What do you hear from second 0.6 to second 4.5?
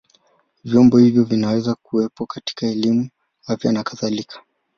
Vyombo hivyo vinaweza kuwepo katika elimu, afya na kadhalika.